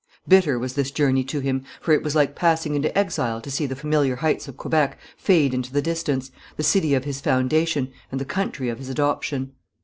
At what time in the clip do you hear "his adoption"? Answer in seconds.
8.79-9.51